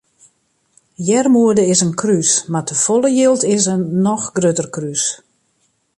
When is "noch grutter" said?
4.05-4.67